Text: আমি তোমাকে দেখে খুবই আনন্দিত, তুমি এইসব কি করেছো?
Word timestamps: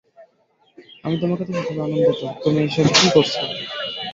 আমি 1.03 1.15
তোমাকে 1.21 1.43
দেখে 1.47 1.63
খুবই 1.67 1.81
আনন্দিত, 1.85 2.21
তুমি 2.43 2.57
এইসব 2.63 2.85
কি 2.93 3.07
করেছো? 3.13 3.41